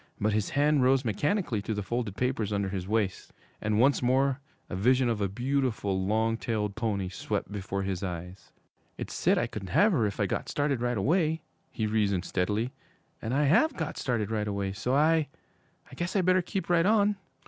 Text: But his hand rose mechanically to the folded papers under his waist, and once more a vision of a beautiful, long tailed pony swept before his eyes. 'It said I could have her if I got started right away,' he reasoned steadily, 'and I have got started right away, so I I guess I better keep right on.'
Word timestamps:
But 0.19 0.33
his 0.33 0.49
hand 0.57 0.81
rose 0.81 1.05
mechanically 1.05 1.61
to 1.61 1.75
the 1.75 1.83
folded 1.83 2.17
papers 2.17 2.51
under 2.51 2.69
his 2.69 2.87
waist, 2.87 3.33
and 3.61 3.79
once 3.79 4.01
more 4.01 4.39
a 4.67 4.75
vision 4.75 5.09
of 5.09 5.21
a 5.21 5.29
beautiful, 5.29 6.03
long 6.03 6.37
tailed 6.37 6.73
pony 6.75 7.07
swept 7.07 7.51
before 7.51 7.83
his 7.83 8.01
eyes. 8.01 8.51
'It 8.97 9.11
said 9.11 9.37
I 9.37 9.45
could 9.45 9.69
have 9.69 9.91
her 9.91 10.07
if 10.07 10.19
I 10.19 10.25
got 10.25 10.49
started 10.49 10.81
right 10.81 10.97
away,' 10.97 11.43
he 11.69 11.85
reasoned 11.85 12.25
steadily, 12.25 12.71
'and 13.21 13.31
I 13.31 13.43
have 13.43 13.77
got 13.77 13.95
started 13.95 14.31
right 14.31 14.47
away, 14.47 14.73
so 14.73 14.95
I 14.95 15.27
I 15.91 15.93
guess 15.93 16.15
I 16.15 16.21
better 16.21 16.41
keep 16.41 16.67
right 16.67 16.87
on.' 16.87 17.15